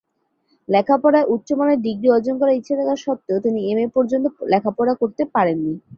লেখা 0.69 0.95
পড়ায় 1.03 1.29
উচ্চ 1.33 1.49
মানের 1.59 1.79
ডিগ্রী 1.85 2.07
অর্জন 2.11 2.35
করার 2.39 2.57
ইচ্ছা 2.59 2.75
থাকা 2.79 2.95
সত্ত্বেও 2.97 3.43
তিনি 3.45 3.59
এমএ 3.71 3.87
পর্যন্ত 3.95 4.25
লেখাপড়া 4.51 4.93
করতে 5.01 5.23
পারেননি। 5.35 5.73